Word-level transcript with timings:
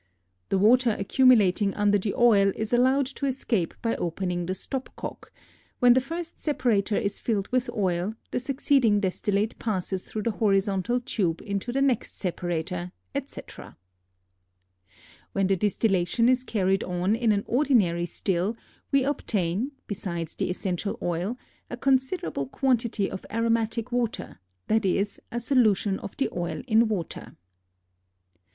The 0.49 0.57
water 0.57 0.95
accumulating 0.97 1.75
under 1.75 1.99
the 1.99 2.15
oil 2.15 2.51
is 2.55 2.73
allowed 2.73 3.05
to 3.05 3.27
escape 3.27 3.75
by 3.83 3.95
opening 3.97 4.47
the 4.47 4.55
stop 4.55 4.89
cock; 4.95 5.31
when 5.77 5.93
the 5.93 6.01
first 6.01 6.41
separator 6.41 6.97
is 6.97 7.19
filled 7.19 7.47
with 7.49 7.69
oil, 7.69 8.15
the 8.31 8.39
succeeding 8.39 8.99
distillate 9.01 9.59
passes 9.59 10.03
through 10.03 10.23
the 10.23 10.31
horizontal 10.31 11.01
tube 11.01 11.39
into 11.45 11.71
the 11.71 11.83
next 11.83 12.17
separator, 12.17 12.93
etc. 13.13 13.77
[Illustration: 14.07 14.87
FIG. 14.87 14.93
14.] 15.33 15.33
When 15.33 15.45
the 15.45 15.55
distillation 15.55 16.29
is 16.29 16.43
carried 16.45 16.83
on 16.83 17.15
in 17.15 17.31
an 17.31 17.43
ordinary 17.45 18.07
still, 18.07 18.57
we 18.91 19.03
obtain, 19.03 19.71
besides 19.85 20.33
the 20.33 20.49
essential 20.49 20.97
oil, 21.03 21.37
a 21.69 21.77
considerable 21.77 22.47
quantity 22.47 23.07
of 23.07 23.23
aromatic 23.31 23.91
water, 23.91 24.39
that 24.67 24.83
is, 24.83 25.21
a 25.31 25.39
solution 25.39 25.99
of 25.99 26.17
the 26.17 26.29
oil 26.35 26.63
in 26.67 26.87
water. 26.87 27.35